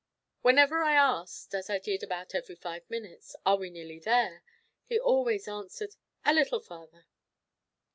Whenever 0.41 0.81
I 0.81 0.95
asked 0.95 1.53
(as 1.53 1.69
I 1.69 1.77
did 1.77 2.01
about 2.01 2.33
every 2.33 2.55
five 2.55 2.89
minutes), 2.89 3.35
"Are 3.45 3.55
we 3.57 3.69
nearly 3.69 3.99
there?" 3.99 4.41
he 4.83 4.97
always 4.99 5.47
answered, 5.47 5.95
"A 6.25 6.33
little 6.33 6.59
farther." 6.59 7.05